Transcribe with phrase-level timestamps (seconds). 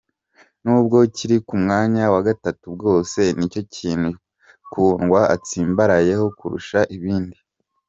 [0.63, 4.09] Nubwo kiri ku mwanya wa gatatu bwose, nicyo kintu
[4.71, 7.37] Kundwa atsimbarayeho kurusha ibindi.